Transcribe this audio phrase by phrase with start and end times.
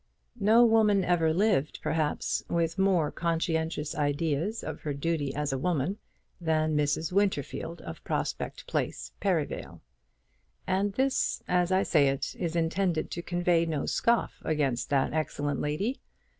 [0.39, 5.99] No woman ever lived, perhaps, with more conscientious ideas of her duty as a woman
[6.43, 7.11] than Mrs.
[7.11, 9.79] Winterfield of Prospect Place, Perivale.
[10.65, 15.59] And this, as I say it, is intended to convey no scoff against that excellent
[15.59, 16.01] lady.